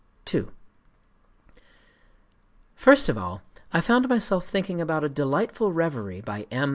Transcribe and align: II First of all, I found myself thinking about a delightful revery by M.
II 0.33 0.45
First 2.73 3.07
of 3.07 3.19
all, 3.19 3.43
I 3.71 3.81
found 3.81 4.09
myself 4.09 4.47
thinking 4.47 4.81
about 4.81 5.03
a 5.03 5.09
delightful 5.09 5.71
revery 5.71 6.21
by 6.21 6.47
M. 6.49 6.69